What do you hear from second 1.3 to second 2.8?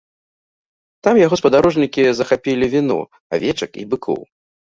спадарожнікі захапілі